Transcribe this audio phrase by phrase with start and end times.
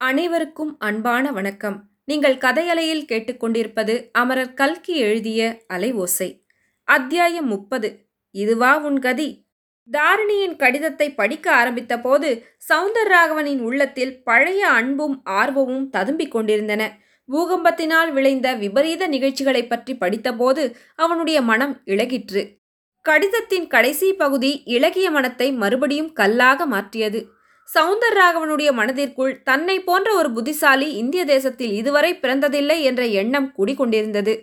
[0.00, 1.88] அனைவருக்கும் அன்பான வணக்கம்.
[2.04, 6.44] நீங்கள் கதையலையில் கேட்டுக்கொண்டிருப்பது அமரர் கல்கி எழுதிய அலை ஓசை.
[6.84, 8.06] அத்தியாயம் முப்பது.
[8.30, 9.44] இதுவா உன் கதி?
[9.90, 16.98] தாரிணியின் கடிதத்தை படிக்க ஆரம்பித்த போது சவுந்தரராகவனின் உள்ளத்தில் பழைய அன்பும் ஆர்வமும் ததும்பிக் கொண்டிருந்தன.
[17.32, 22.56] பூகம்பத்தினால் விளைந்த விபரீத நிகழ்ச்சிகளைப் பற்றி படித்தபோது அவனுடைய மனம் இழகிற்று
[23.00, 27.36] கடிதத்தின் கடைசி பகுதி இலகிய மனத்தை மறுபடியும் கல்லாக மாற்றியது.
[27.68, 34.34] சவுந்தர் ராகவனுடைய மனதிற்குள் தன்னை போன்ற ஒரு புத்திசாலி இந்திய தேசத்தில் இதுவரை பிறந்ததில்லை என்ற எண்ணம் குடிகொண்டிருந்தது.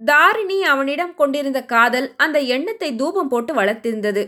[0.00, 4.22] தாரிணி அவனிடம் கொண்டிருந்த காதல் அந்த எண்ணத்தை தூபம் போட்டு வளர்த்திருந்தது.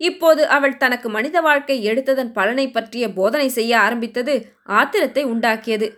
[0.00, 4.34] இப்போது அவள் தனக்கு மனித வாழ்க்கை எடுத்ததன் பலனை பற்றிய போதனை செய்ய ஆரம்பித்தது
[4.64, 5.88] ஆத்திரத்தை உண்டாக்கியது.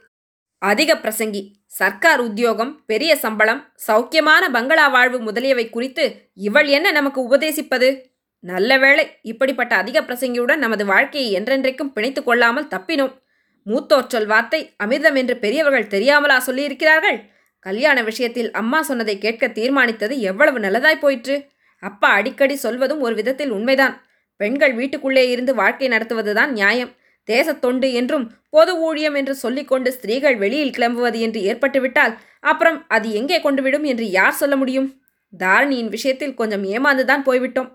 [0.62, 1.42] அதிக பிரசங்கி
[1.78, 6.04] சர்க்கார் உத்தியோகம் பெரிய சம்பளம் சௌக்கியமான பங்களா வாழ்வு முதலியவை குறித்து
[6.40, 7.88] இவள் என்ன நமக்கு உபதேசிப்பது?
[8.44, 13.12] நல்ல வேளை இப்படிப்பட்ட அதிக பிரசங்கியுடன் நமது வாழ்க்கையை என்றென்றைக்கும் பிணைத்து கொள்ளாமல் தப்பினோம்.
[13.66, 17.18] மூத்தோர் சொல் வார்த்தை அமிர்தம் என்று பெரியவர்கள் தெரியாமலா சொல்லியிருக்கிறார்கள்?
[17.66, 21.36] கல்யாண விஷயத்தில் அம்மா சொன்னதை கேட்க தீர்மானித்தது எவ்வளவு நல்லதாய் போயிற்று?
[21.82, 23.94] அப்பா அடிக்கடி சொல்வதும் ஒரு விதத்தில் உண்மைதான்.
[24.36, 26.92] பெண்கள் வீட்டுக்குள்ளே இருந்து வாழ்க்கை நடத்துவதுதான் நியாயம்.
[27.28, 33.38] தேசத் தொண்டு என்றும் பொது ஊழியம் என்று சொல்லிக்கொண்டு ஸ்திரீகள் வெளியில் கிளம்புவது என்று ஏற்பட்டுவிட்டால் அப்புறம் அது எங்கே
[33.40, 34.88] கொண்டுவிடும் என்று யார் சொல்ல முடியும்?
[35.32, 37.70] தாரணியின் விஷயத்தில் கொஞ்சம் ஏமாந்துதான் போய்விட்டோம்.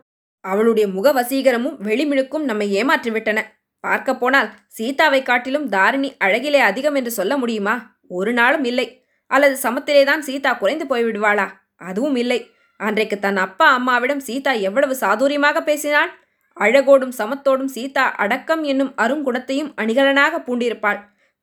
[0.51, 3.39] அவளுடைய முக வசீகரமும் வெளிமிழுக்கும் நம்மை ஏமாற்றிவிட்டன.
[3.83, 7.75] பார்க்க போனால் சீதாவை காட்டிலும் தாரிணி அழகிலே அதிகம் என்று சொல்ல முடியுமா?
[8.09, 8.87] ஒரு நாளும் இல்லை.
[9.31, 11.47] அல்லது சமத்திலேதான் சீதா குறைந்து போய்விடுவாளா?
[11.81, 12.39] அதுவும் இல்லை.
[12.79, 16.11] அன்றைக்கு தன் அப்பா அம்மாவிடம் சீதா எவ்வளவு சாதுரியமாக பேசினாள்?
[16.57, 20.99] அழகோடும் சமத்தோடும் சீதா அடக்கம் என்னும் அருங்குணத்தையும் அணிகலனாக பூண்டிருப்பாள்.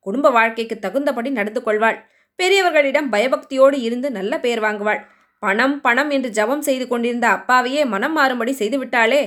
[0.06, 1.98] குடும்ப வாழ்க்கைக்கு தகுந்தபடி நடந்து கொள்வாள்
[2.38, 5.00] பெரியவர்களிடம் பயபக்தியோடு இருந்து நல்ல பெயர் வாங்குவாள்.
[5.44, 9.22] பணம் பணம் என்று ஜபம் செய்து கொண்டிருந்த அப்பாவையே மனம் மாறும்படி செய்துவிட்டாளே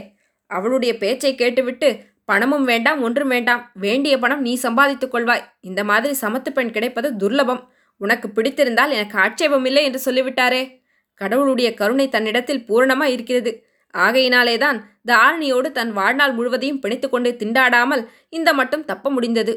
[0.50, 1.90] அவளுடைய பேச்சை கேட்டுவிட்டு
[2.30, 3.62] பணமும் வேண்டாம் ஒன்றும் வேண்டாம்.
[3.74, 5.44] வேண்டிய பணம் நீ சம்பாதித்துக் கொள்வாய்.
[5.62, 7.62] இந்த மாதிரி சமத்து பெண் கிடைப்பது துர்லபம்.
[8.02, 10.62] உனக்கு பிடித்திருந்தால் எனக்கு ஆட்சேபம் இல்லை என்று சொல்லிவிட்டாரே.
[11.22, 13.52] கடவுளுடைய கருணை தன்னிடத்தில் பூரணமாக இருக்கிறது.
[13.94, 14.78] ஆகையினாலேதான்
[15.12, 19.54] தாரணியோடு தன் வாழ்நாள் முழுவதையும் பிணைத்து கொண்டு திண்டாடாமல் இந்த மட்டும் தப்ப முடிந்தது.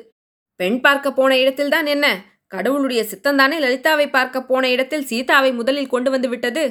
[0.61, 2.07] பெண் பார்க்க போன இடத்தில்தான் என்ன?
[2.53, 6.65] கடவுளுடைய சித்தந்தானே லலிதாவை பார்க்க போன இடத்தில் சீதாவை முதலில் கொண்டு வந்து விட்டது?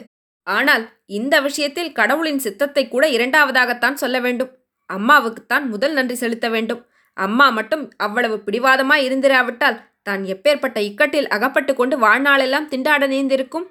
[0.47, 4.51] ஆனால் இந்த விஷயத்தில் கடவுளின் சித்தத்தை கூட இரண்டாவதாகத்தான் சொல்ல வேண்டும்.
[4.90, 6.81] அம்மாவுக்குத்தான் முதல் நன்றி செலுத்த வேண்டும்.
[7.13, 13.67] அம்மா மட்டும் அவ்வளவு பிடிவாதமாய் இருந்திராவிட்டால் தான் எப்பேற்பட்ட இக்கட்டில் அகப்பட்டு கொண்டு வாழ்நாளெல்லாம் திண்டாட நேர்ந்திருக்கும்?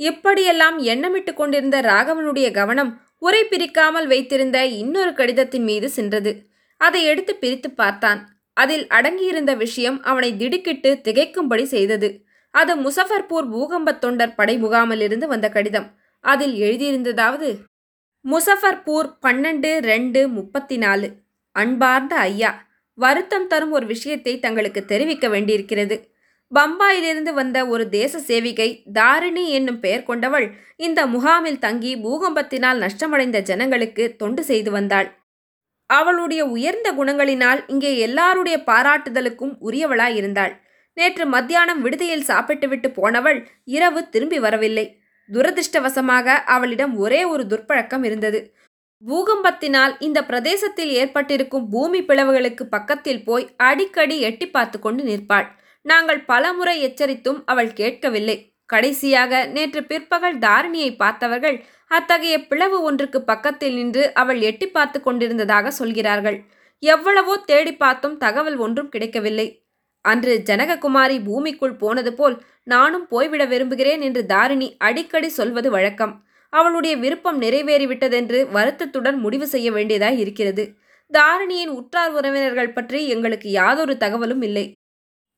[0.00, 6.32] இப்படியெல்லாம் எண்ணமிட்டு கொண்டிருந்த ராகவனுடைய கவனம் உரை பிரிக்காமல் வைத்திருந்த இன்னொரு கடிதத்தின் மீது சென்றது.
[6.80, 8.20] அதை எடுத்து பிரித்து பார்த்தான்.
[8.54, 12.24] அதில் அடங்கியிருந்த விஷயம் அவனை திடுக்கிட்டு திகைக்கும்படி செய்தது.
[12.50, 15.94] அது முசஃபர்பூர் பூகம்பத் தொண்டர் படை முகாமிலிருந்து வந்த கடிதம்.
[16.20, 17.58] அதில் எழுதியிருந்ததாவது
[18.30, 21.12] முசஃபர்பூர் பன்னெண்டு ரெண்டு முப்பத்தி நாலு
[21.52, 26.12] அன்பார்ந்த ஐயா வருத்தம் தரும் ஒரு விஷயத்தை தங்களுக்கு தெரிவிக்க வேண்டியிருக்கிறது.
[26.54, 34.16] பம்பாயிலிருந்து வந்த ஒரு தேச சேவிகை தாரிணி என்னும் பெயர் கொண்டவள் இந்த முகாமில் தங்கி பூகம்பத்தினால் நஷ்டமடைந்த ஜனங்களுக்கு
[34.16, 35.23] தொண்டு செய்து வந்தாள்.
[35.90, 40.54] அவளுடைய உயர்ந்த குணங்களினால் இங்கே எல்லாருடைய பாராட்டுதலுக்கும் உரியவளாயிருந்தாள்
[40.96, 44.84] நேற்று மத்தியானம் விடுதியில் சாப்பிட்டுவிட்டு போனவள் இரவு திரும்பி வரவில்லை.
[45.28, 48.40] துரதிருஷ்டவசமாக அவளிடம் ஒரே ஒரு துர்ப்பழக்கம் இருந்தது.
[49.02, 55.46] பூகம்பத்தினால் இந்த பிரதேசத்தில் ஏற்பட்டிருக்கும் பூமி பிளவுகளுக்கு பக்கத்தில் போய் அடிக்கடி எட்டி பார்த்து கொண்டு நிற்பாள்.
[55.84, 58.36] நாங்கள் பலமுறை எச்சரித்தும் அவள் கேட்கவில்லை.
[58.66, 61.58] கடைசியாக நேற்று பிற்பகல் தாரிணியை பார்த்தவர்கள்
[61.96, 66.38] அத்தகைய பிளவு ஒன்றுக்கு பக்கத்தில் நின்று அவள் எட்டி பார்த்து கொண்டிருந்ததாக சொல்கிறார்கள்.
[66.82, 69.46] எவ்வளவோ தேடி பார்த்தும் தகவல் ஒன்றும் கிடைக்கவில்லை.
[70.04, 76.14] அன்று ஜனககுமாரி பூமிக்குள் போனது போல் நானும் போய்விட விரும்புகிறேன் என்று தாரிணி அடிக்கடி சொல்வது வழக்கம்.
[76.52, 80.64] அவளுடைய விருப்பம் நிறைவேறிவிட்டதென்று வருத்தத்துடன் முடிவு செய்ய வேண்டியதாய் இருக்கிறது.
[81.12, 84.64] தாரிணியின் உற்றார் உறவினர்கள் பற்றி எங்களுக்கு யாதொரு தகவலும் இல்லை.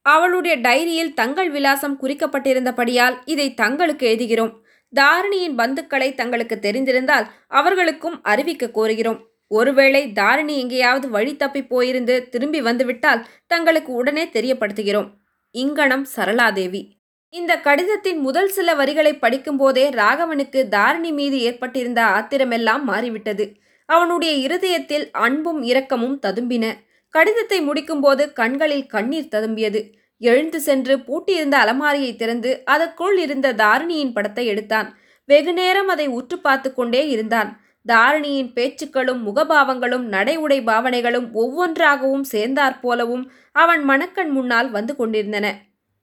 [0.07, 4.53] அவளுடைய டைரியில் தங்கள் விலாசம் குறிக்கப்பட்டிருந்தபடியால் இதை தங்களுக்கு எழுதுகிறோம்.
[4.93, 9.21] தாரிணியின் பந்துக்களை தங்களுக்கு தெரிந்திருந்தால் அவர்களுக்கும் அறிவிக்க கோருகிறோம்.
[9.49, 15.09] ஒருவேளை தாரிணி எங்கேயாவது வழி தப்பி போயிருந்து திரும்பி வந்துவிட்டால் தங்களுக்கு உடனே தெரியப்படுத்துகிறோம்.
[15.51, 16.83] இங்கனம் சரளாதேவி.
[17.29, 23.57] இந்த கடிதத்தின் முதல் சில வரிகளை படிக்கும்போதே ராகவனுக்கு தாரிணி மீது ஏற்பட்டிருந்த ஆத்திரமெல்லாம் மாறிவிட்டது.
[23.87, 26.73] அவனுடைய இருதயத்தில் அன்பும் இரக்கமும் ததும்பின.
[27.09, 29.81] கடிதத்தை முடிக்கும்போது கண்களில் கண்ணீர் ததும்பியது.
[30.21, 34.97] எழுந்து சென்று பூட்டியிருந்த அலமாரியை திறந்து அதற்குள் இருந்த தாரிணியின் படத்தை எடுத்தான்.
[35.25, 37.61] வெகுநேரம் அதை உற்று பார்த்து கொண்டே இருந்தான்.
[37.87, 45.47] தாரிணியின் பேச்சுக்களும் முகபாவங்களும் நடை உடை பாவனைகளும் ஒவ்வொன்றாகவும் சேர்ந்தாற்போலவும் அவன் மணக்கண் முன்னால் வந்து கொண்டிருந்தன.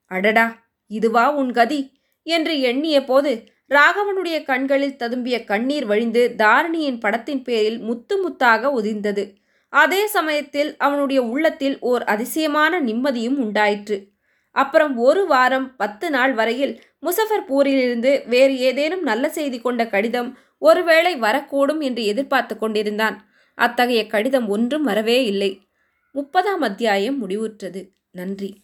[0.08, 0.46] அடடா
[0.88, 1.82] இதுவா உன் கதி?
[2.24, 3.32] என்று எண்ணிய போது
[3.70, 9.24] ராகவனுடைய கண்களில் ததும்பிய கண்ணீர் வழிந்து தாரிணியின் படத்தின் பேரில் முத்து முத்தாக உதிர்ந்தது.
[9.74, 13.98] அதே சமயத்தில் அவனுடைய உள்ளத்தில் ஓர் அதிசயமான நிம்மதியும் உண்டாயிற்று.
[14.52, 21.80] அப்புறம் ஒரு வாரம் பத்து நாள் வரையில் முசஃபர்பூரிலிருந்து வேறு ஏதேனும் நல்ல செய்தி கொண்ட கடிதம் ஒருவேளை வரக்கூடும்
[21.80, 23.18] என்று எதிர்பார்த்து கொண்டிருந்தான்.
[23.56, 25.52] அத்தகைய கடிதம் ஒன்றும் வரவே இல்லை.
[26.16, 27.82] முப்பதாம் அத்தியாயம் முடிவுற்றது.
[28.12, 28.63] நன்றி.